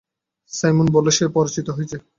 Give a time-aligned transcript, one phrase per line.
[0.51, 1.97] Simon বললো, সে প্ররোচিত হয়েছে।